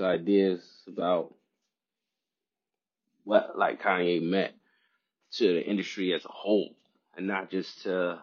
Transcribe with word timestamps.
ideas 0.00 0.62
about 0.88 1.34
what 3.24 3.58
like 3.58 3.82
Kanye 3.82 4.22
meant 4.22 4.54
to 5.32 5.54
the 5.54 5.64
industry 5.66 6.14
as 6.14 6.24
a 6.24 6.30
whole, 6.30 6.74
and 7.16 7.26
not 7.26 7.50
just 7.50 7.82
to 7.84 8.22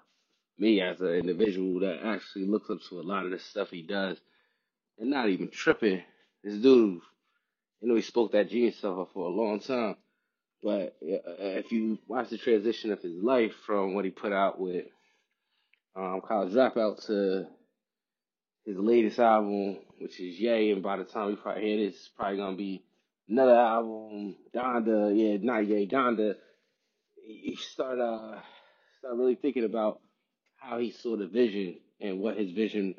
me 0.59 0.81
as 0.81 1.01
an 1.01 1.09
individual 1.15 1.81
that 1.81 2.01
actually 2.05 2.45
looks 2.47 2.69
up 2.69 2.79
to 2.89 2.99
a 2.99 3.03
lot 3.03 3.25
of 3.25 3.31
the 3.31 3.39
stuff 3.39 3.69
he 3.71 3.81
does, 3.83 4.17
and 4.99 5.09
not 5.11 5.29
even 5.29 5.49
tripping. 5.49 6.03
This 6.43 6.55
dude, 6.55 7.01
you 7.81 7.89
know, 7.89 7.95
he 7.95 8.01
spoke 8.03 8.33
that 8.33 8.49
genius 8.49 8.77
stuff 8.77 9.09
for 9.13 9.27
a 9.27 9.31
long 9.35 9.59
time, 9.59 9.97
but 10.63 10.97
if 11.01 11.71
you 11.71 11.99
watch 12.07 12.29
the 12.29 12.37
transition 12.37 12.91
of 12.91 13.01
his 13.01 13.15
life 13.23 13.53
from 13.65 13.95
what 13.95 14.05
he 14.05 14.11
put 14.11 14.33
out 14.33 14.59
with 14.59 14.85
um, 15.95 16.21
College 16.27 16.53
Dropout 16.53 17.05
to 17.07 17.47
his 18.65 18.77
latest 18.77 19.19
album, 19.19 19.79
which 19.99 20.19
is 20.19 20.39
Ye. 20.39 20.71
and 20.71 20.83
by 20.83 20.97
the 20.97 21.03
time 21.03 21.27
we 21.27 21.35
probably 21.35 21.63
hear 21.63 21.85
this, 21.85 21.95
it's 21.95 22.07
probably 22.09 22.37
gonna 22.37 22.55
be 22.55 22.83
another 23.29 23.55
album, 23.55 24.35
Donda, 24.53 25.15
yeah, 25.15 25.37
not 25.41 25.65
Ye, 25.65 25.87
Donda. 25.87 26.35
He 27.15 27.57
started 27.59 28.01
uh, 28.01 28.39
started 28.99 29.17
really 29.19 29.35
thinking 29.35 29.65
about 29.65 29.99
how 30.57 30.79
he 30.79 30.91
saw 30.91 31.15
the 31.15 31.27
vision 31.27 31.77
and 31.99 32.19
what 32.19 32.37
his 32.37 32.51
vision 32.51 32.95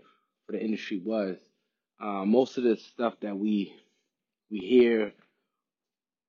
for 0.46 0.52
the 0.52 0.60
industry 0.62 1.00
was. 1.04 1.36
Uh, 2.00 2.24
most 2.24 2.58
of 2.58 2.64
the 2.64 2.76
stuff 2.76 3.14
that 3.20 3.36
we 3.36 3.74
we 4.50 4.58
hear 4.58 5.12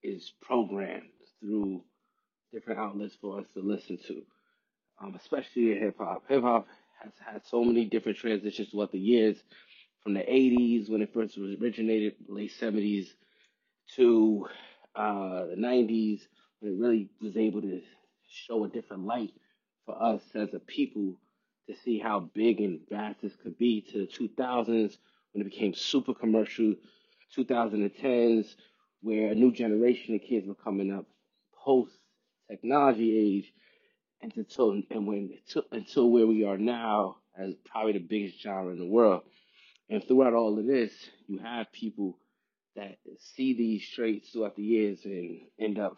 is 0.04 0.32
programmed 0.42 1.10
through 1.40 1.84
different 2.54 2.80
outlets 2.80 3.16
for 3.20 3.40
us 3.40 3.46
to 3.54 3.62
listen 3.62 3.98
to, 4.08 4.22
um, 5.02 5.16
especially 5.20 5.72
in 5.72 5.80
hip 5.80 5.96
hop. 6.00 6.24
Hip 6.30 6.42
hop 6.42 6.68
has 7.04 7.12
had 7.26 7.46
so 7.46 7.64
many 7.64 7.86
different 7.86 8.18
transitions 8.18 8.70
throughout 8.70 8.92
the 8.92 9.00
years, 9.00 9.38
from 10.04 10.14
the 10.14 10.22
80s 10.22 10.90
when 10.90 11.02
it 11.02 11.14
first 11.14 11.38
originated, 11.38 12.16
late 12.28 12.52
70s, 12.60 13.08
to 13.96 14.48
uh, 14.96 15.46
the 15.48 15.56
90s 15.58 16.22
when 16.60 16.74
it 16.74 16.80
really 16.80 17.10
was 17.22 17.38
able 17.38 17.62
to 17.62 17.82
show 18.30 18.64
a 18.64 18.70
different 18.70 19.06
light 19.06 19.34
for 19.86 20.02
us 20.02 20.22
as 20.36 20.54
a 20.54 20.60
people 20.60 21.16
to 21.70 21.76
see 21.76 22.00
how 22.00 22.20
big 22.20 22.62
and 22.62 22.82
vast 22.90 23.22
this 23.22 23.36
could 23.44 23.58
be 23.58 23.82
to 23.82 24.00
the 24.00 24.08
2000s 24.08 24.98
when 25.34 25.42
it 25.42 25.50
became 25.50 25.74
super 25.74 26.14
commercial, 26.14 26.76
2010s 27.36 28.56
where 29.02 29.32
a 29.32 29.36
new 29.36 29.52
generation 29.52 30.16
of 30.16 30.22
kids 30.22 30.48
were 30.48 30.56
coming 30.56 30.92
up 30.92 31.06
post 31.54 31.94
technology 32.50 33.18
age 33.18 33.54
and 34.22 34.34
until 34.36 34.72
and 34.72 35.08
when 35.08 35.32
until, 35.46 35.64
until 35.72 36.10
where 36.10 36.28
we 36.28 36.44
are 36.46 36.58
now 36.58 37.18
as 37.38 37.54
probably 37.66 37.94
the 37.94 38.00
biggest 38.00 38.42
genre 38.42 38.72
in 38.72 38.80
the 38.80 38.86
world. 38.86 39.22
And 39.90 40.04
throughout 40.08 40.34
all 40.34 40.60
of 40.60 40.66
this, 40.68 40.92
you 41.28 41.40
have 41.40 41.72
people 41.72 42.18
that 42.76 42.98
see 43.20 43.54
these 43.54 43.88
traits 43.90 44.32
throughout 44.32 44.56
the 44.56 44.64
years 44.64 45.06
and 45.06 45.42
end 45.60 45.80
up 45.80 45.98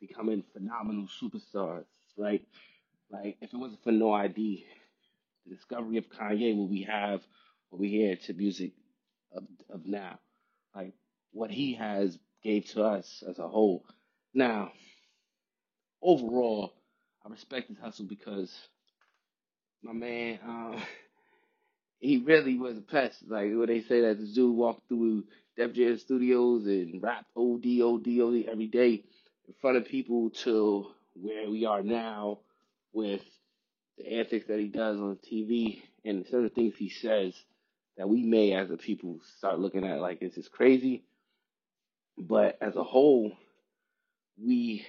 becoming 0.00 0.44
phenomenal 0.52 1.08
superstars, 1.22 1.86
right? 2.18 2.46
Like 3.10 3.38
if 3.40 3.52
it 3.54 3.56
wasn't 3.56 3.82
for 3.84 3.92
No 3.92 4.12
ID, 4.12 4.66
the 5.46 5.54
discovery 5.54 5.98
of 5.98 6.10
Kanye, 6.10 6.56
what 6.56 6.70
we 6.70 6.82
have, 6.82 7.22
what 7.70 7.80
we 7.80 7.88
hear 7.88 8.16
to 8.16 8.34
music 8.34 8.72
of, 9.34 9.44
of 9.70 9.86
now, 9.86 10.18
like 10.74 10.92
what 11.32 11.50
he 11.50 11.74
has 11.74 12.18
gave 12.44 12.66
to 12.70 12.84
us 12.84 13.22
as 13.28 13.38
a 13.38 13.48
whole. 13.48 13.84
Now, 14.34 14.72
overall, 16.02 16.74
I 17.24 17.30
respect 17.30 17.68
his 17.68 17.78
hustle 17.78 18.06
because 18.06 18.52
my 19.82 19.92
man, 19.92 20.38
um, 20.46 20.76
he 22.02 22.18
really 22.18 22.58
was 22.58 22.76
a 22.76 22.82
pest. 22.82 23.22
Like 23.28 23.50
when 23.52 23.66
they 23.66 23.80
say 23.80 24.02
that 24.02 24.18
the 24.18 24.26
dude 24.26 24.56
walked 24.56 24.88
through 24.88 25.24
Def 25.56 25.72
Jam 25.72 25.96
Studios 25.98 26.66
and 26.66 27.02
rap 27.02 27.26
OD, 27.36 27.64
OD, 27.80 28.08
OD 28.20 28.44
every 28.50 28.66
day 28.66 29.04
in 29.46 29.54
front 29.60 29.76
of 29.76 29.86
people 29.86 30.30
to 30.30 30.88
where 31.14 31.48
we 31.48 31.64
are 31.64 31.82
now 31.82 32.40
with 32.92 33.22
the 33.98 34.18
antics 34.18 34.48
that 34.48 34.58
he 34.58 34.66
does 34.66 34.98
on 34.98 35.16
TV 35.32 35.82
and 36.04 36.26
some 36.26 36.40
of 36.40 36.44
the 36.44 36.50
things 36.50 36.74
he 36.76 36.88
says 36.88 37.34
that 37.96 38.08
we 38.08 38.24
may 38.24 38.52
as 38.52 38.70
a 38.70 38.76
people 38.76 39.20
start 39.38 39.60
looking 39.60 39.86
at 39.86 40.00
like 40.00 40.18
this 40.18 40.36
is 40.36 40.48
crazy. 40.48 41.04
But 42.18 42.58
as 42.60 42.74
a 42.74 42.82
whole, 42.82 43.32
we 44.42 44.84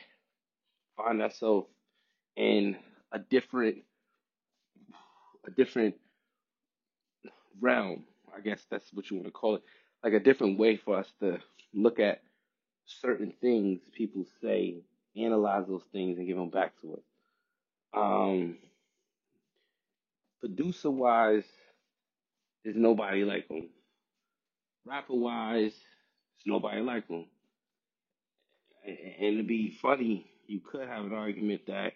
find 0.98 1.22
ourselves 1.22 1.68
in 2.36 2.76
a 3.12 3.20
different 3.20 3.78
a 5.46 5.52
different 5.52 5.96
realm. 7.62 8.04
I 8.36 8.42
guess 8.42 8.62
that's 8.70 8.92
what 8.94 9.10
you 9.10 9.18
want 9.18 9.28
to 9.28 9.32
call 9.32 9.56
it. 9.56 9.64
Like 10.04 10.14
a 10.14 10.20
different 10.20 10.60
way 10.60 10.78
for 10.78 10.98
us 10.98 11.12
to 11.22 11.40
look 11.74 12.00
at 12.00 12.22
certain 12.86 13.34
things 13.42 13.82
people 13.94 14.26
say, 14.42 14.78
analyze 15.18 15.66
those 15.68 15.84
things, 15.92 16.18
and 16.18 16.28
give 16.28 16.38
them 16.38 16.50
back 16.50 16.74
to 16.82 16.94
us. 16.96 17.04
Um, 17.94 18.58
producer 20.40 20.92
wise, 20.92 21.46
there's 22.64 22.76
nobody 22.78 23.24
like 23.24 23.48
him. 23.50 23.70
Rapper 24.86 25.16
wise, 25.16 25.74
there's 25.74 26.48
nobody 26.48 26.82
like 26.82 27.08
him. 27.08 27.26
And 28.86 29.38
to 29.38 29.44
be 29.44 29.72
funny, 29.72 30.28
you 30.48 30.60
could 30.60 30.88
have 30.88 31.06
an 31.06 31.14
argument 31.14 31.68
that 31.68 31.94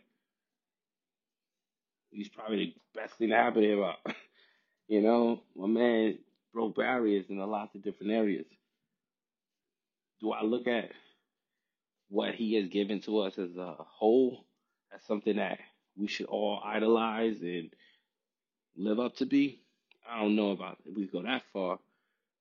he's 2.11 2.29
probably 2.29 2.75
the 2.93 3.01
best 3.01 3.15
thing 3.15 3.29
to 3.29 3.35
happen 3.35 3.61
to 3.63 3.83
him. 3.83 3.93
You 4.87 5.01
know, 5.01 5.41
my 5.55 5.67
man 5.67 6.19
broke 6.53 6.75
barriers 6.75 7.25
in 7.29 7.39
a 7.39 7.45
lot 7.45 7.75
of 7.75 7.83
different 7.83 8.13
areas. 8.13 8.45
Do 10.21 10.31
I 10.31 10.43
look 10.43 10.67
at 10.67 10.91
what 12.09 12.35
he 12.35 12.55
has 12.55 12.69
given 12.69 13.01
to 13.01 13.19
us 13.19 13.37
as 13.37 13.57
a 13.57 13.75
whole 13.79 14.45
as 14.95 15.03
something 15.03 15.35
that 15.37 15.59
we 15.97 16.07
should 16.07 16.27
all 16.27 16.61
idolize 16.63 17.41
and 17.41 17.69
live 18.77 18.99
up 18.99 19.15
to 19.17 19.25
be? 19.25 19.61
I 20.09 20.21
don't 20.21 20.35
know 20.35 20.51
about 20.51 20.77
if 20.85 20.95
we 20.95 21.05
go 21.05 21.21
that 21.23 21.43
far, 21.51 21.79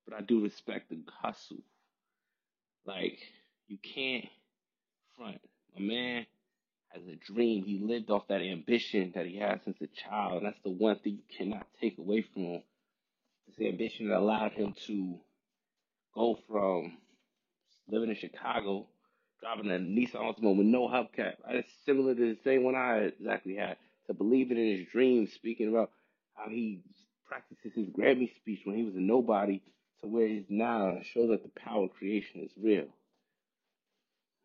but 0.07 0.17
I 0.17 0.21
do 0.21 0.41
respect 0.41 0.89
the 0.89 0.99
hustle. 1.21 1.57
Like, 2.85 3.19
you 3.67 3.77
can't 3.77 4.25
front. 5.17 5.41
My 5.75 5.85
man 5.85 6.25
has 6.97 7.07
a 7.07 7.33
dream. 7.33 7.63
He 7.63 7.79
lived 7.79 8.09
off 8.09 8.27
that 8.27 8.41
ambition 8.41 9.11
that 9.15 9.25
he 9.25 9.37
had 9.37 9.61
since 9.63 9.77
a 9.81 9.87
child. 9.87 10.37
And 10.37 10.45
that's 10.45 10.61
the 10.63 10.71
one 10.71 10.99
thing 10.99 11.19
you 11.19 11.37
cannot 11.37 11.67
take 11.79 11.97
away 11.97 12.21
from 12.21 12.43
him. 12.43 12.63
The 13.57 13.69
ambition 13.69 14.09
that 14.09 14.17
allowed 14.17 14.51
him 14.53 14.75
to 14.87 15.17
go 16.13 16.37
from 16.47 16.97
living 17.87 18.09
in 18.09 18.15
Chicago, 18.15 18.87
driving 19.41 19.71
a 19.71 19.75
Nissan 19.75 20.15
Altima 20.15 20.55
with 20.55 20.67
no 20.67 20.87
hubcap. 20.87 21.35
It's 21.49 21.69
similar 21.85 22.13
to 22.13 22.35
the 22.35 22.37
same 22.43 22.63
one 22.63 22.75
I 22.75 22.97
exactly 22.97 23.55
had. 23.55 23.77
To 24.07 24.13
believing 24.13 24.57
in 24.57 24.77
his 24.77 24.87
dreams, 24.91 25.33
speaking 25.33 25.69
about 25.69 25.91
how 26.35 26.49
he 26.49 26.81
practices 27.27 27.73
his 27.75 27.87
Grammy 27.89 28.33
speech 28.35 28.61
when 28.63 28.77
he 28.77 28.83
was 28.83 28.95
a 28.95 28.99
nobody 28.99 29.61
to 30.01 30.07
where 30.07 30.27
he's 30.27 30.45
now. 30.49 30.89
It 30.89 31.05
shows 31.05 31.29
that 31.29 31.43
the 31.43 31.59
power 31.59 31.85
of 31.85 31.93
creation 31.93 32.41
is 32.41 32.51
real. 32.61 32.87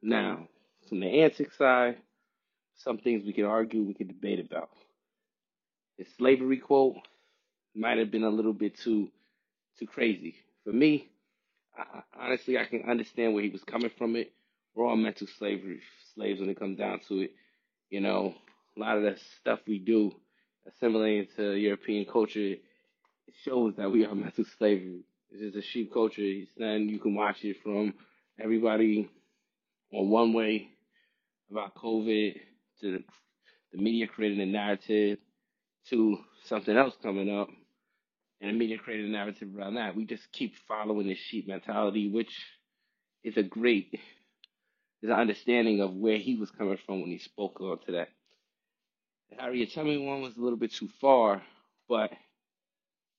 Now, 0.03 0.49
from 0.89 1.01
the 1.01 1.23
antics 1.23 1.57
side, 1.57 1.99
some 2.83 2.99
things 2.99 3.25
we 3.25 3.33
can 3.33 3.45
argue, 3.45 3.83
we 3.83 3.95
can 3.95 4.09
debate 4.09 4.41
about. 4.41 4.71
His 5.99 6.09
slavery 6.17 6.59
quote 6.59 6.97
might 7.75 7.99
have 7.99 8.11
been 8.11 8.25
a 8.25 8.31
little 8.31 8.53
bit 8.53 8.79
too 8.79 9.09
too 9.79 9.87
crazy 9.87 10.35
for 10.65 10.73
me. 10.73 11.09
I, 11.77 12.03
honestly, 12.19 12.59
I 12.59 12.65
can 12.65 12.83
understand 12.89 13.35
where 13.35 13.43
he 13.43 13.51
was 13.51 13.65
coming 13.65 13.91
from. 13.97 14.17
It 14.17 14.33
we're 14.75 14.87
all 14.87 14.97
mental 14.97 15.27
slavery 15.39 15.81
slaves 16.15 16.41
when 16.41 16.49
it 16.49 16.59
comes 16.59 16.79
down 16.79 17.01
to 17.09 17.21
it. 17.21 17.33
You 17.91 18.01
know, 18.01 18.35
a 18.77 18.81
lot 18.81 18.97
of 18.97 19.03
the 19.03 19.17
stuff 19.41 19.61
we 19.67 19.79
do, 19.79 20.13
assimilating 20.67 21.29
to 21.37 21.53
European 21.53 22.07
culture, 22.11 22.57
shows 23.45 23.75
that 23.77 23.91
we 23.91 24.07
are 24.07 24.15
mental 24.15 24.45
slavery. 24.59 25.05
It's 25.31 25.43
just 25.43 25.57
a 25.57 25.63
sheep 25.63 25.93
culture. 25.93 26.23
Then 26.57 26.89
you 26.89 26.99
can 26.99 27.15
watch 27.15 27.45
it 27.45 27.57
from 27.63 27.95
everybody 28.43 29.11
on 29.93 30.09
one 30.09 30.33
way 30.33 30.69
about 31.51 31.75
COVID 31.75 32.41
to 32.83 32.93
the, 32.93 33.05
the 33.73 33.83
media 33.83 34.07
creating 34.07 34.41
a 34.41 34.47
narrative 34.47 35.19
to 35.91 36.19
something 36.45 36.77
else 36.77 36.95
coming 37.03 37.35
up 37.35 37.49
and 38.41 38.51
the 38.51 38.55
media 38.55 38.79
creating 38.79 39.07
a 39.07 39.11
narrative 39.13 39.49
around 39.57 39.75
that. 39.75 39.97
We 39.97 40.05
just 40.05 40.31
keep 40.33 40.55
following 40.69 41.09
this 41.09 41.19
sheep 41.19 41.49
mentality, 41.49 42.11
which 42.11 42.35
is 43.25 43.37
a 43.37 43.43
great 43.43 43.99
is 45.03 45.11
an 45.11 45.17
understanding 45.17 45.81
of 45.81 45.95
where 45.95 46.19
he 46.19 46.37
was 46.37 46.51
coming 46.51 46.79
from 46.87 47.01
when 47.01 47.11
he 47.11 47.19
spoke 47.19 47.61
on 47.61 47.79
to 47.87 47.93
that. 47.93 48.09
The 49.31 49.43
Harriet 49.43 49.73
Tubman 49.73 50.07
one 50.07 50.23
was 50.23 50.37
a 50.37 50.41
little 50.41 50.59
bit 50.59 50.73
too 50.73 50.89
far, 51.01 51.43
but 51.89 52.11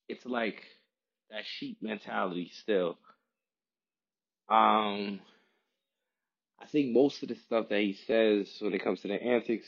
it's 0.07 0.25
like 0.25 0.61
that 1.29 1.43
sheep 1.45 1.77
mentality 1.81 2.51
still. 2.53 2.97
Um, 4.49 5.19
I 6.63 6.65
think 6.65 6.93
most 6.93 7.21
of 7.21 7.29
the 7.29 7.35
stuff 7.35 7.67
that 7.69 7.81
he 7.81 7.93
says 7.93 8.47
when 8.61 8.73
it 8.73 8.83
comes 8.83 9.01
to 9.01 9.09
the 9.09 9.21
antics, 9.21 9.67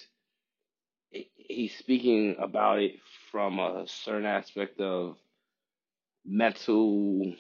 he's 1.12 1.76
speaking 1.78 2.38
about 2.40 2.80
it 2.80 2.94
from 3.32 3.60
a 3.60 3.84
certain 3.86 4.26
aspect 4.26 4.80
of 4.80 5.18
mental. 6.26 7.34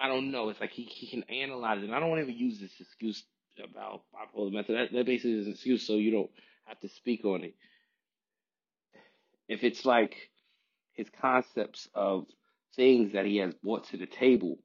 I 0.00 0.06
don't 0.06 0.30
know. 0.30 0.48
It's 0.48 0.60
like 0.60 0.70
he, 0.70 0.84
he 0.84 1.08
can 1.08 1.24
analyze 1.24 1.82
it. 1.82 1.86
And 1.86 1.94
I 1.94 1.98
don't 1.98 2.10
want 2.10 2.24
to 2.24 2.32
use 2.32 2.60
this 2.60 2.72
excuse 2.78 3.24
about 3.62 4.02
bipolar 4.14 4.52
mental. 4.52 4.76
That, 4.76 4.92
that 4.92 5.06
basically 5.06 5.40
is 5.40 5.46
an 5.46 5.52
excuse 5.52 5.84
so 5.84 5.94
you 5.94 6.12
don't 6.12 6.30
have 6.66 6.78
to 6.80 6.88
speak 6.88 7.24
on 7.24 7.42
it. 7.42 7.56
If 9.48 9.64
it's 9.64 9.84
like 9.84 10.14
his 10.92 11.08
concepts 11.20 11.88
of 11.94 12.26
things 12.76 13.12
that 13.14 13.26
he 13.26 13.38
has 13.38 13.54
brought 13.54 13.88
to 13.88 13.96
the 13.96 14.06
table, 14.06 14.58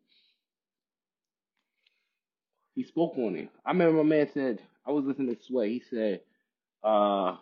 he 2.77 2.83
spoke 2.83 3.17
on 3.17 3.35
it. 3.35 3.49
I 3.65 3.71
remember 3.71 4.03
my 4.03 4.07
man 4.09 4.29
said, 4.31 4.61
I 4.85 4.91
was 4.91 5.03
listening 5.03 5.35
to 5.35 5.43
Sway. 5.43 5.71
He 5.71 5.83
said, 5.89 6.21
uh, 6.83 7.35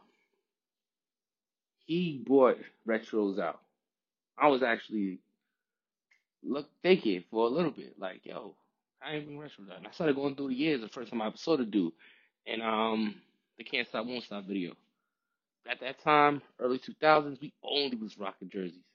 he 1.85 2.23
bought 2.25 2.57
retros 2.87 3.37
out. 3.37 3.59
I 4.37 4.47
was 4.47 4.63
actually 4.63 5.19
look 6.41 6.69
thinking 6.81 7.25
for 7.29 7.47
a 7.47 7.49
little 7.49 7.71
bit, 7.71 7.99
like, 7.99 8.21
yo, 8.25 8.55
I 9.05 9.15
ain't 9.15 9.27
been 9.27 9.37
retros 9.37 9.69
out. 9.69 9.79
And 9.79 9.87
I 9.87 9.91
started 9.91 10.15
going 10.15 10.37
through 10.37 10.47
the 10.47 10.55
years. 10.55 10.79
The 10.79 10.87
first 10.87 11.11
time 11.11 11.21
I 11.21 11.29
saw 11.35 11.57
the 11.57 11.65
dude, 11.65 11.91
and 12.47 12.61
um, 12.61 13.15
the 13.57 13.65
Can't 13.65 13.85
Stop 13.89 14.05
Won't 14.05 14.23
Stop 14.23 14.45
video. 14.45 14.71
At 15.69 15.81
that 15.81 15.99
time, 15.99 16.41
early 16.61 16.79
2000s, 16.79 17.41
we 17.41 17.51
only 17.61 17.97
was 17.97 18.17
rocking 18.17 18.49
jerseys. 18.49 18.85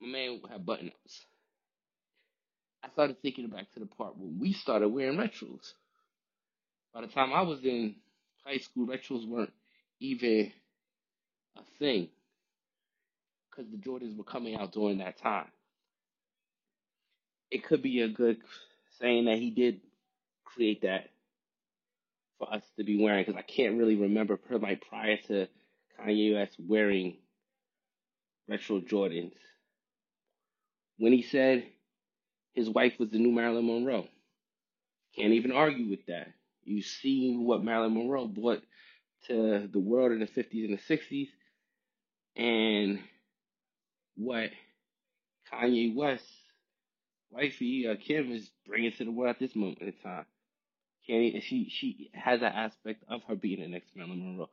My 0.00 0.06
man 0.06 0.40
had 0.48 0.64
button 0.64 0.92
ups. 1.04 1.26
I 2.84 2.88
started 2.90 3.20
thinking 3.22 3.48
back 3.48 3.72
to 3.72 3.80
the 3.80 3.86
part 3.86 4.16
when 4.18 4.38
we 4.40 4.52
started 4.52 4.88
wearing 4.88 5.18
retros. 5.18 5.72
By 6.92 7.02
the 7.02 7.06
time 7.06 7.32
I 7.32 7.42
was 7.42 7.60
in 7.64 7.96
high 8.44 8.58
school, 8.58 8.86
retros 8.86 9.26
weren't 9.26 9.52
even 10.00 10.52
a 11.56 11.62
thing 11.78 12.08
because 13.50 13.70
the 13.70 13.78
Jordans 13.78 14.16
were 14.16 14.24
coming 14.24 14.56
out 14.56 14.72
during 14.72 14.98
that 14.98 15.18
time. 15.18 15.48
It 17.50 17.64
could 17.64 17.82
be 17.82 18.00
a 18.00 18.08
good 18.08 18.38
saying 19.00 19.26
that 19.26 19.38
he 19.38 19.50
did 19.50 19.80
create 20.44 20.82
that 20.82 21.10
for 22.38 22.52
us 22.52 22.62
to 22.76 22.84
be 22.84 23.02
wearing 23.02 23.24
because 23.24 23.38
I 23.38 23.42
can't 23.42 23.78
really 23.78 23.96
remember 23.96 24.38
like 24.50 24.82
prior 24.88 25.16
to 25.28 25.48
Kanye 26.00 26.34
West 26.34 26.56
wearing 26.58 27.16
retro 28.48 28.80
Jordans 28.80 29.32
when 30.98 31.12
he 31.12 31.22
said 31.22 31.64
his 32.54 32.68
wife 32.70 32.94
was 32.98 33.10
the 33.10 33.18
new 33.18 33.32
Marilyn 33.32 33.66
Monroe. 33.66 34.08
Can't 35.16 35.32
even 35.34 35.52
argue 35.52 35.90
with 35.90 36.06
that. 36.06 36.28
You 36.64 36.82
see 36.82 37.36
what 37.36 37.64
Marilyn 37.64 37.94
Monroe 37.94 38.26
brought 38.28 38.62
to 39.28 39.68
the 39.72 39.78
world 39.80 40.12
in 40.12 40.20
the 40.20 40.26
50s 40.26 40.66
and 40.68 40.78
the 40.78 40.96
60s, 40.96 41.28
and 42.36 43.00
what 44.16 44.50
Kanye 45.52 45.94
West's 45.94 46.30
wifey 47.30 47.88
uh, 47.88 47.96
Kim 47.96 48.32
is 48.32 48.50
bringing 48.66 48.92
to 48.92 49.04
the 49.04 49.10
world 49.10 49.30
at 49.36 49.40
this 49.40 49.56
moment 49.56 49.80
in 49.80 49.92
time. 50.04 50.26
Can't 51.06 51.42
she 51.42 51.68
she 51.70 52.10
has 52.14 52.40
that 52.40 52.54
aspect 52.54 53.04
of 53.08 53.22
her 53.24 53.36
being 53.36 53.60
the 53.60 53.68
next 53.68 53.96
Marilyn 53.96 54.24
Monroe. 54.24 54.50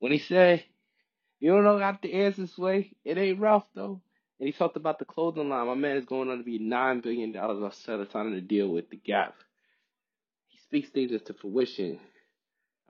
When 0.00 0.12
he 0.12 0.18
said, 0.18 0.64
"You 1.40 1.52
don't 1.52 1.64
know 1.64 1.78
got 1.78 2.02
the 2.02 2.14
answers 2.14 2.58
way," 2.58 2.92
it 3.04 3.18
ain't 3.18 3.40
rough 3.40 3.66
though. 3.74 4.02
And 4.38 4.46
he 4.46 4.52
talked 4.52 4.76
about 4.76 4.98
the 4.98 5.04
clothing 5.06 5.48
line. 5.48 5.66
My 5.66 5.74
man 5.74 5.96
is 5.96 6.04
going 6.04 6.30
on 6.30 6.38
to 6.38 6.44
be 6.44 6.58
nine 6.58 7.00
billion 7.00 7.32
dollars 7.32 7.62
off 7.62 7.74
set 7.74 8.10
signing 8.12 8.34
a 8.34 8.40
deal 8.40 8.68
with 8.68 8.90
the 8.90 8.96
Gap. 8.96 9.34
He 10.48 10.58
speaks 10.58 10.90
things 10.90 11.12
into 11.12 11.34
fruition. 11.34 11.98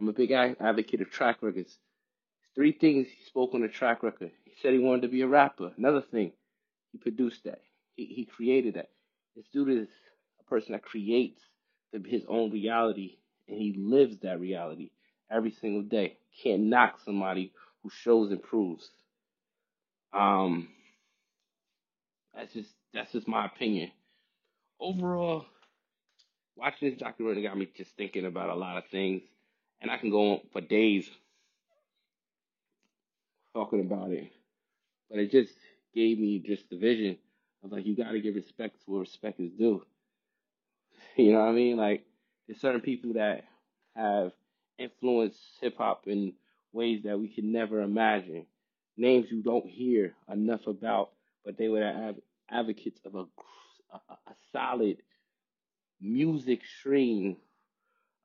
I'm 0.01 0.09
a 0.09 0.13
big 0.13 0.33
advocate 0.33 1.01
of 1.03 1.11
track 1.11 1.39
records. 1.43 1.79
Three 2.55 2.73
things 2.73 3.09
he 3.09 3.25
spoke 3.25 3.55
on 3.55 3.63
the 3.63 3.69
track 3.69 4.03
record. 4.03 4.33
He 4.45 4.53
said 4.63 4.73
he 4.73 4.79
wanted 4.79 5.03
to 5.03 5.09
be 5.09 5.23
a 5.23 5.27
rapper. 5.27 5.73
Another 5.77 6.03
thing, 6.03 6.33
he 6.93 6.99
produced 6.99 7.45
that. 7.45 7.63
He 7.97 8.07
he 8.07 8.25
created 8.25 8.75
that. 8.75 8.91
This 9.37 9.47
dude 9.53 9.71
is 9.71 9.89
a 10.41 10.45
person 10.45 10.73
that 10.73 10.83
creates 10.83 11.43
the, 11.93 12.03
his 12.09 12.23
own 12.29 12.51
reality 12.51 13.19
and 13.49 13.59
he 13.59 13.75
lives 13.79 14.19
that 14.21 14.41
reality 14.41 14.91
every 15.31 15.53
single 15.53 15.83
day. 15.83 16.19
Can't 16.43 16.63
knock 16.65 17.01
somebody 17.05 17.53
who 17.83 17.91
shows 17.91 18.31
and 18.33 18.43
proves. 18.43 18.91
Um, 20.13 20.69
that's 22.37 22.53
just 22.55 22.71
that's 22.95 23.13
just 23.13 23.29
my 23.29 23.47
opinion. 23.47 23.91
Overall, 24.81 25.47
watching 26.57 26.91
this 26.91 26.99
documentary 26.99 27.43
got 27.43 27.59
me 27.59 27.69
just 27.77 27.97
thinking 27.97 28.27
about 28.27 28.51
a 28.51 28.55
lot 28.55 28.79
of 28.79 28.87
things, 28.91 29.23
and 29.81 29.91
I 29.91 29.99
can 29.99 30.11
go 30.11 30.33
on 30.35 30.41
for 30.53 30.61
days 30.61 31.11
talking 33.55 33.81
about 33.81 34.11
it. 34.13 34.31
But 35.11 35.21
it 35.21 35.31
just 35.31 35.55
gave 35.95 36.19
me 36.19 36.41
just 36.41 36.69
the 36.71 36.79
vision 36.79 37.19
of 37.65 37.73
like 37.73 37.87
you 37.87 37.97
got 37.97 38.13
to 38.13 38.21
give 38.21 38.35
respect 38.37 38.81
to 38.85 38.91
where 38.91 39.01
respect 39.01 39.41
is 39.41 39.53
due. 39.53 39.83
You 41.17 41.33
know 41.33 41.41
what 41.41 41.49
I 41.49 41.53
mean? 41.53 41.79
Like 41.79 42.05
there's 42.47 42.61
certain 42.61 42.83
people 42.83 43.15
that 43.15 43.45
have 43.97 44.33
influenced 44.79 45.41
hip 45.63 45.77
hop 45.79 46.05
in 46.07 46.35
ways 46.73 47.03
that 47.05 47.19
we 47.19 47.29
could 47.29 47.45
never 47.45 47.81
imagine. 47.81 48.47
Names 48.99 49.31
you 49.31 49.43
don't 49.43 49.67
hear 49.67 50.15
enough 50.31 50.67
about, 50.67 51.11
but 51.45 51.57
they 51.59 51.69
were 51.69 51.83
have 51.83 52.17
advocates 52.51 53.01
of 53.05 53.15
a, 53.15 53.25
a, 53.93 53.97
a 54.11 54.35
solid 54.53 54.99
music 56.01 56.61
stream, 56.81 57.37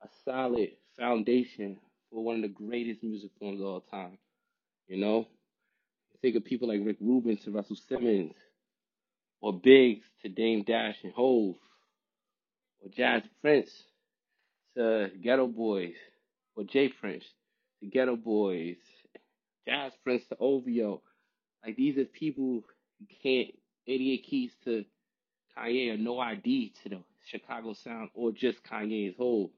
a 0.04 0.08
solid 0.26 0.70
foundation 0.98 1.78
for 2.10 2.24
one 2.24 2.38
of 2.38 2.42
the 2.42 2.48
greatest 2.48 3.04
music 3.04 3.32
forms 3.40 3.62
of 3.62 3.68
all 3.68 3.82
time. 3.82 4.18
You 4.88 4.98
know, 4.98 5.28
think 6.22 6.36
of 6.36 6.46
people 6.46 6.68
like 6.68 6.82
Rick 6.84 6.98
Rubin 7.02 7.38
to 7.38 7.52
Russell 7.52 7.78
Simmons, 7.88 8.34
or 9.42 9.54
Biggs 9.54 10.06
to 10.22 10.30
Dame 10.30 10.64
Dash 10.64 10.98
and 11.04 11.14
Hove, 11.14 11.56
or 12.82 12.90
Jas 12.90 13.24
Prince 13.42 13.70
to 14.76 15.10
Geto 15.24 15.54
Boys, 15.54 15.96
or 16.56 16.64
Jay 16.64 16.90
Prince 16.90 17.26
to 17.80 17.90
Geto 17.90 18.22
Boys, 18.22 18.78
Jas 19.68 19.94
Prince 20.04 20.24
to 20.28 20.38
OVO. 20.40 21.02
Like 21.66 21.76
these 21.76 21.98
are 21.98 22.06
people 22.06 22.64
you 23.00 23.08
can't 23.24 23.56
88 23.88 24.26
Keys 24.26 24.52
to 24.66 24.86
Kanye 25.58 25.94
or 25.94 25.98
No 25.98 26.20
ID 26.20 26.74
to 26.84 26.90
the 26.90 27.04
Chicago 27.26 27.74
sound 27.74 28.10
or 28.14 28.32
just 28.32 28.64
Kanye's 28.64 29.16
whole. 29.18 29.52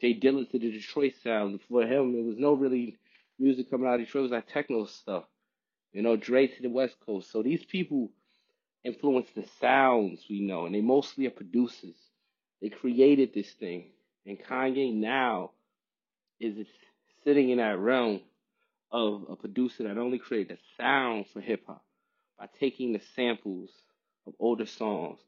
J 0.00 0.18
Dilla 0.18 0.50
to 0.50 0.58
the 0.58 0.70
Detroit 0.70 1.14
sound. 1.22 1.60
For 1.68 1.82
him, 1.82 2.14
it 2.16 2.24
was 2.24 2.36
no 2.36 2.54
really 2.54 2.98
music 3.38 3.70
coming 3.70 3.86
out 3.86 3.94
of 3.94 4.00
Detroit. 4.00 4.20
It 4.20 4.22
was 4.22 4.32
like 4.32 4.48
techno 4.48 4.86
stuff. 4.86 5.24
You 5.92 6.02
know, 6.02 6.16
Dre 6.16 6.46
to 6.48 6.62
the 6.62 6.70
West 6.70 6.96
Coast. 7.06 7.30
So 7.30 7.42
these 7.42 7.64
people 7.64 8.10
influence 8.84 9.28
the 9.34 9.44
sounds 9.60 10.24
we 10.28 10.40
know, 10.40 10.66
and 10.66 10.74
they 10.74 10.80
mostly 10.80 11.26
are 11.26 11.30
producers. 11.30 11.96
They 12.60 12.68
created 12.68 13.32
this 13.32 13.50
thing. 13.52 13.90
And 14.26 14.38
Kanye 14.38 14.94
now 14.94 15.50
is 16.40 16.66
sitting 17.24 17.50
in 17.50 17.58
that 17.58 17.78
realm 17.78 18.20
of 18.90 19.26
a 19.30 19.36
producer 19.36 19.84
that 19.84 19.98
only 19.98 20.18
created 20.18 20.56
the 20.56 20.82
sound 20.82 21.26
for 21.32 21.40
hip 21.40 21.64
hop 21.66 21.84
by 22.42 22.48
taking 22.58 22.92
the 22.92 23.00
samples 23.14 23.70
of 24.26 24.34
older 24.40 24.66
songs, 24.66 25.20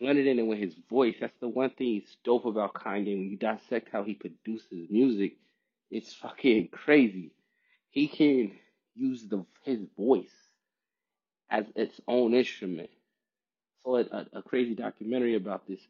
blending 0.00 0.26
it 0.26 0.38
in 0.38 0.46
with 0.46 0.58
his 0.58 0.74
voice. 0.88 1.14
That's 1.20 1.38
the 1.38 1.48
one 1.48 1.68
thing 1.68 2.00
that's 2.00 2.16
dope 2.24 2.46
about 2.46 2.72
Kanye. 2.72 3.18
When 3.18 3.28
you 3.28 3.36
dissect 3.36 3.90
how 3.92 4.02
he 4.02 4.14
produces 4.14 4.88
music, 4.90 5.36
it's 5.90 6.14
fucking 6.14 6.68
crazy. 6.68 7.32
He 7.90 8.08
can 8.08 8.52
use 8.94 9.28
the 9.28 9.44
his 9.62 9.80
voice 9.94 10.32
as 11.50 11.66
its 11.76 12.00
own 12.08 12.32
instrument. 12.32 12.88
Saw 13.82 13.98
a, 13.98 14.26
a 14.32 14.42
crazy 14.42 14.74
documentary 14.74 15.36
about 15.36 15.68
this. 15.68 15.80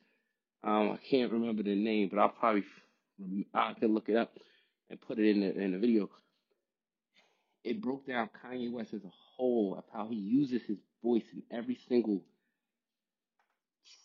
Um, 0.64 0.90
I 0.90 0.98
can't 1.08 1.30
remember 1.30 1.62
the 1.62 1.76
name, 1.76 2.08
but 2.08 2.18
I'll 2.18 2.30
probably 2.30 2.64
I 3.54 3.74
can 3.74 3.94
look 3.94 4.08
it 4.08 4.16
up 4.16 4.32
and 4.90 5.00
put 5.00 5.20
it 5.20 5.30
in 5.30 5.40
the 5.40 5.56
in 5.56 5.70
the 5.70 5.78
video. 5.78 6.10
It 7.64 7.80
broke 7.80 8.06
down 8.06 8.30
Kanye 8.44 8.70
West 8.70 8.94
as 8.94 9.04
a 9.04 9.12
whole 9.36 9.76
of 9.78 9.84
how 9.92 10.08
he 10.08 10.16
uses 10.16 10.62
his 10.64 10.78
voice 11.02 11.24
in 11.32 11.42
every 11.50 11.78
single 11.88 12.22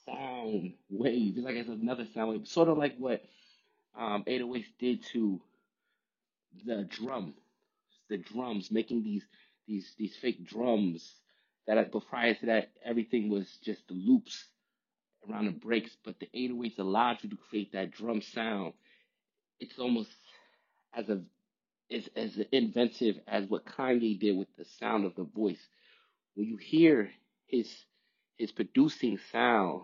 sound 0.06 0.74
wave. 0.90 1.36
It's 1.38 1.46
like 1.46 1.56
it's 1.56 1.70
another 1.70 2.08
sound 2.14 2.32
wave, 2.32 2.48
sort 2.48 2.70
of 2.70 2.78
like 2.78 2.98
what 2.98 3.24
um, 3.98 4.24
808s 4.26 4.66
did 4.80 5.04
to 5.14 5.42
the 6.66 6.86
drum, 6.90 7.34
the 8.10 8.18
drums, 8.18 8.72
making 8.72 9.04
these 9.04 9.26
these 9.68 9.94
these 9.98 10.16
fake 10.16 10.46
drums. 10.46 11.16
That 11.68 11.92
but 11.92 12.08
prior 12.10 12.34
to 12.36 12.46
that, 12.48 12.72
everything 12.84 13.30
was 13.30 13.58
just 13.64 13.88
the 13.88 13.94
loops 13.94 14.46
around 15.30 15.46
the 15.46 15.52
breaks. 15.52 15.96
But 16.04 16.20
the 16.20 16.30
808s 16.36 16.80
allowed 16.80 17.24
you 17.24 17.30
to 17.32 17.38
create 17.38 17.74
that 17.74 17.92
drum 17.92 18.22
sound. 18.22 18.74
It's 19.60 19.80
almost 19.80 20.12
as 20.94 21.10
a 21.10 21.22
is 21.90 22.10
as 22.16 22.40
inventive 22.52 23.18
as 23.28 23.46
what 23.48 23.66
Kanye 23.66 24.20
did 24.20 24.38
with 24.38 24.50
the 24.58 24.66
sound 24.66 25.06
of 25.06 25.16
the 25.16 25.24
voice. 25.26 25.62
When 26.36 26.48
you 26.48 26.58
hear 26.58 27.12
his 27.48 27.72
his 28.38 28.52
producing 28.52 29.20
sound, 29.32 29.84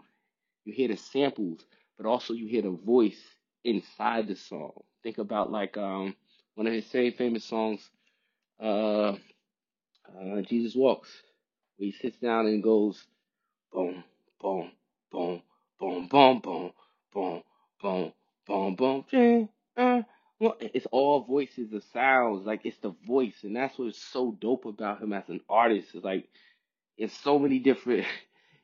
you 0.65 0.73
hear 0.73 0.89
the 0.89 0.97
samples, 0.97 1.65
but 1.97 2.07
also 2.07 2.33
you 2.33 2.47
hear 2.47 2.63
the 2.63 2.71
voice 2.85 3.21
inside 3.65 4.27
the 4.27 4.35
song. 4.35 4.73
Think 5.03 5.19
about 5.19 5.51
like 5.51 5.77
um 5.77 6.15
one 6.55 6.67
of 6.67 6.73
his 6.73 6.85
very 6.87 7.11
famous 7.11 7.45
songs, 7.45 7.89
uh, 8.61 9.13
uh 10.19 10.41
Jesus 10.47 10.75
Walks. 10.75 11.11
where 11.77 11.87
he 11.87 11.93
sits 11.93 12.17
down 12.19 12.47
and 12.47 12.63
goes 12.63 13.05
boom, 13.73 14.03
boom, 14.41 14.71
boom, 15.11 15.41
boom, 15.79 16.07
boom, 16.09 16.41
boom, 16.43 16.73
boom, 17.13 17.43
boom, 17.81 18.13
boom, 18.47 18.75
boom, 18.75 19.05
boom. 19.11 19.49
Uh, 19.77 20.03
well, 20.39 20.57
it's 20.59 20.87
all 20.91 21.23
voices 21.23 21.73
of 21.73 21.83
sounds. 21.93 22.45
Like 22.45 22.61
it's 22.65 22.77
the 22.79 22.95
voice, 23.07 23.37
and 23.43 23.55
that's 23.55 23.77
what's 23.79 24.01
so 24.01 24.37
dope 24.41 24.65
about 24.65 25.01
him 25.01 25.13
as 25.13 25.29
an 25.29 25.41
artist. 25.49 25.95
Is 25.95 26.03
like 26.03 26.27
it's 26.97 27.17
so 27.19 27.39
many 27.39 27.59
different 27.59 28.05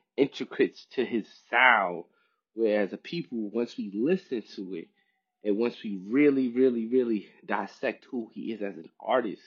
intricates 0.17 0.85
to 0.95 1.05
his 1.05 1.27
sound. 1.49 2.05
Whereas 2.53 2.91
the 2.91 2.97
people, 2.97 3.49
once 3.51 3.77
we 3.77 3.91
listen 3.93 4.43
to 4.55 4.75
it, 4.75 4.89
and 5.43 5.57
once 5.57 5.77
we 5.83 6.01
really, 6.07 6.49
really, 6.49 6.87
really 6.87 7.29
dissect 7.45 8.05
who 8.11 8.29
he 8.33 8.53
is 8.53 8.61
as 8.61 8.75
an 8.77 8.89
artist, 8.99 9.41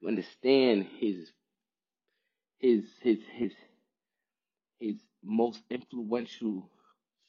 you 0.00 0.08
understand 0.08 0.86
his 1.00 1.30
his 2.58 2.84
his 3.02 3.18
his 3.32 3.52
his 4.80 4.96
most 5.24 5.62
influential 5.70 6.70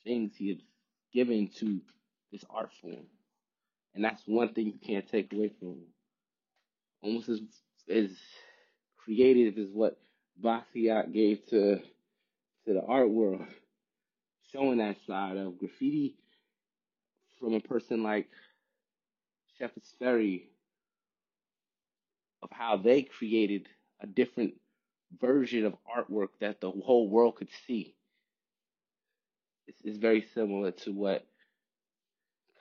things 0.05 0.34
he 0.38 0.50
has 0.50 0.60
given 1.13 1.50
to 1.57 1.81
this 2.31 2.45
art 2.50 2.72
form. 2.81 3.07
And 3.95 4.03
that's 4.03 4.23
one 4.25 4.53
thing 4.53 4.67
you 4.67 4.79
can't 4.85 5.07
take 5.07 5.31
away 5.33 5.51
from. 5.59 5.77
Almost 7.01 7.29
as 7.29 7.41
as 7.89 8.11
creative 8.97 9.57
as 9.57 9.69
what 9.71 9.97
Basquiat 10.43 11.13
gave 11.13 11.45
to 11.47 11.77
to 11.77 12.73
the 12.73 12.83
art 12.83 13.09
world, 13.09 13.45
showing 14.51 14.79
that 14.79 14.97
side 15.07 15.37
of 15.37 15.57
graffiti 15.57 16.15
from 17.39 17.53
a 17.53 17.59
person 17.59 18.03
like 18.03 18.27
Shepard's 19.57 19.93
Fairey 20.01 20.43
of 22.41 22.49
how 22.51 22.77
they 22.77 23.03
created 23.03 23.67
a 24.01 24.07
different 24.07 24.55
version 25.21 25.65
of 25.65 25.75
artwork 25.85 26.29
that 26.41 26.59
the 26.59 26.71
whole 26.71 27.09
world 27.09 27.35
could 27.37 27.49
see. 27.67 27.95
It's, 29.67 29.79
it's 29.83 29.97
very 29.97 30.25
similar 30.33 30.71
to 30.71 30.91
what 30.91 31.25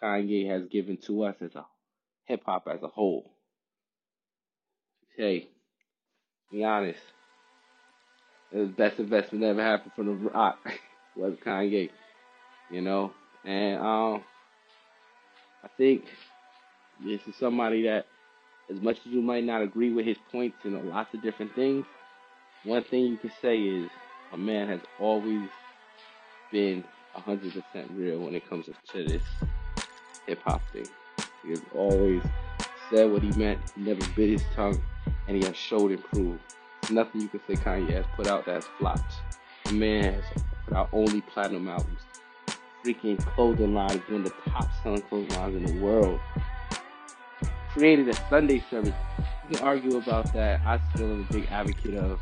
Kanye 0.05 0.49
has 0.51 0.67
given 0.69 0.99
to 1.07 1.25
us 1.25 1.37
as 1.41 1.55
a 1.55 1.65
hip 2.27 2.43
hop 2.45 2.69
as 2.71 2.83
a 2.83 2.89
whole. 2.89 3.33
Hey, 5.17 5.49
be 6.53 6.65
honest, 6.65 7.01
the 8.53 8.65
best 8.67 8.99
investment 8.99 9.43
that 9.43 9.51
ever 9.51 9.63
happened 9.63 9.93
for 9.97 10.05
the 10.05 10.13
Roc 10.13 10.59
was 11.15 11.35
Kanye, 11.37 11.91
you 12.69 12.83
know, 12.83 13.15
and 13.45 13.81
um, 13.81 14.25
I 15.65 15.69
think 15.79 16.07
this 17.03 17.23
is 17.27 17.37
somebody 17.39 17.85
that, 17.85 18.07
as 18.71 18.81
much 18.81 18.99
as 18.99 19.07
you 19.07 19.23
might 19.23 19.45
not 19.45 19.63
agree 19.63 19.93
with 19.93 20.07
his 20.07 20.19
points 20.31 20.59
and 20.65 20.75
lots 20.85 21.15
of 21.15 21.23
different 21.23 21.55
things, 21.55 21.87
one 22.65 22.85
thing 22.85 23.05
you 23.05 23.19
can 23.19 23.33
say 23.43 23.59
is 23.59 23.91
a 24.33 24.37
man 24.37 24.69
has 24.69 24.81
always 24.99 25.51
been 26.51 26.85
100% 27.17 27.65
real 27.91 28.21
when 28.21 28.35
it 28.35 28.49
comes 28.49 28.67
to 28.67 29.09
this 29.09 29.25
hip 30.47 30.61
thing. 30.73 30.87
He 31.43 31.51
has 31.51 31.63
always 31.75 32.23
said 32.91 33.11
what 33.11 33.23
he 33.23 33.31
meant, 33.33 33.61
he 33.75 33.83
never 33.83 34.07
bit 34.15 34.31
his 34.31 34.45
tongue, 34.55 34.81
and 35.29 35.37
he 35.37 35.45
has 35.45 35.57
showed 35.57 35.91
and 35.91 36.03
proved. 36.05 36.41
Nothing 36.91 37.23
you 37.23 37.29
can 37.29 37.41
say 37.47 37.55
Kanye 37.55 37.91
has 37.91 38.05
put 38.15 38.27
out 38.27 38.45
that's 38.47 38.67
flopped. 38.79 39.15
The 39.65 39.73
man 39.73 40.15
has 40.15 40.25
put 40.67 40.77
out 40.77 40.89
only 40.93 41.21
platinum 41.23 41.69
albums. 41.69 42.01
Freaking 42.85 43.19
clothing 43.35 43.75
line 43.75 43.93
is 43.93 44.09
one 44.09 44.21
of 44.21 44.25
the 44.25 44.51
top 44.51 44.69
selling 44.83 45.01
clothing 45.03 45.35
lines 45.37 45.57
in 45.57 45.65
the 45.65 45.83
world. 45.83 46.21
Created 47.71 48.09
a 48.09 48.15
Sunday 48.29 48.63
service. 48.71 48.95
You 49.49 49.57
can 49.57 49.67
argue 49.67 49.97
about 49.97 50.33
that. 50.35 50.61
I 50.67 50.79
still 50.95 51.11
am 51.13 51.27
a 51.29 51.33
big 51.33 51.47
advocate 51.51 51.95
of 51.95 52.21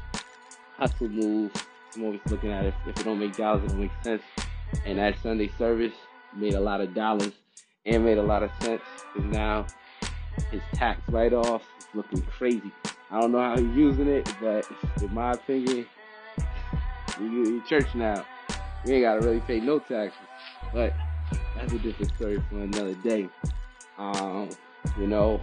hustle 0.77 1.09
move. 1.09 1.53
I'm 1.95 2.05
always 2.05 2.21
looking 2.27 2.51
at 2.51 2.65
it. 2.65 2.75
If 2.87 3.01
it 3.01 3.05
don't 3.05 3.19
make 3.19 3.37
dollars, 3.37 3.65
it 3.65 3.69
don't 3.69 3.81
make 3.81 3.91
sense. 4.03 4.23
And 4.87 4.99
that 4.99 5.17
Sunday 5.23 5.51
service 5.59 5.93
made 6.35 6.55
a 6.55 6.61
lot 6.61 6.81
of 6.81 6.95
dollars 6.95 7.33
and 7.85 8.05
made 8.05 8.19
a 8.19 8.23
lot 8.23 8.43
of 8.43 8.51
sense 8.61 8.83
because 9.15 9.31
now 9.31 9.67
his 10.51 10.63
tax 10.75 11.01
write-off 11.09 11.63
is 11.79 11.87
looking 11.95 12.23
crazy. 12.23 12.73
I 13.11 13.21
don't 13.21 13.33
know 13.33 13.41
how 13.41 13.57
he's 13.57 13.77
using 13.77 14.09
it, 14.09 14.33
but 14.41 14.67
in 15.03 15.13
my 15.13 15.33
opinion, 15.33 15.87
you 17.21 17.45
in 17.45 17.63
church 17.67 17.95
now. 17.95 18.25
You 18.85 18.95
ain't 18.95 19.05
gotta 19.05 19.21
really 19.21 19.41
pay 19.41 19.61
no 19.61 19.79
taxes. 19.79 20.19
But 20.73 20.95
that's 21.57 21.73
a 21.73 21.79
different 21.79 22.15
story 22.15 22.43
for 22.49 22.59
another 22.59 22.95
day. 22.95 23.29
Um, 23.99 24.49
you 24.99 25.07
know, 25.07 25.41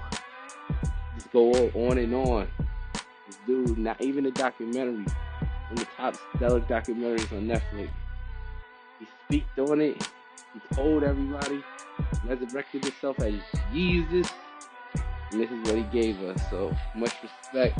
just 1.16 1.32
go 1.32 1.52
on 1.52 1.98
and 1.98 2.14
on. 2.14 2.48
This 3.28 3.38
dude, 3.46 3.78
not 3.78 4.02
even 4.02 4.26
a 4.26 4.32
documentary, 4.32 5.04
one 5.04 5.08
of 5.72 5.78
the 5.78 5.88
top 5.96 6.16
stellar 6.36 6.62
documentaries 6.62 7.32
on 7.32 7.48
Netflix. 7.48 7.90
He 9.00 9.08
speaked 9.26 9.60
on 9.60 9.82
it. 9.82 10.10
He 10.54 10.76
told 10.76 11.04
everybody, 11.04 11.64
resurrected 12.26 12.84
himself 12.84 13.20
as 13.20 13.34
Jesus, 13.74 14.28
and 15.32 15.42
this 15.42 15.52
is 15.52 15.62
what 15.64 15.76
he 15.76 15.84
gave 15.84 16.22
us. 16.24 16.42
So 16.50 16.76
much 16.96 17.14
respect 17.22 17.80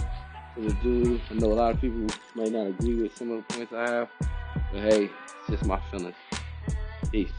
to 0.56 0.62
the 0.62 0.74
dude. 0.84 1.22
I 1.30 1.34
know 1.36 1.52
a 1.52 1.54
lot 1.54 1.76
of 1.76 1.82
people 1.82 2.08
might 2.36 2.52
not 2.52 2.68
agree 2.68 3.02
with 3.02 3.16
some 3.18 3.32
of 3.32 3.48
the 3.48 3.54
points 3.54 3.74
I 3.74 3.90
have, 3.90 4.10
but 4.72 4.82
hey, 4.82 5.06
it's 5.06 5.50
just 5.50 5.66
my 5.66 5.80
feelings. 5.92 6.16
Peace. 7.12 7.32